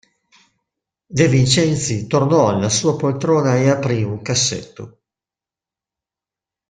De 1.05 1.27
Vincenzi 1.27 2.07
tornò 2.07 2.49
alla 2.49 2.69
sua 2.69 2.95
poltrona 2.97 3.57
e 3.57 3.69
aprì 3.69 4.01
un 4.01 4.23
cassetto. 4.23 5.03